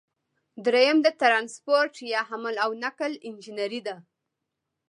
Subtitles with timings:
[0.65, 3.95] دریم د ټرانسپورټ یا حمل او نقل انجنیری ده.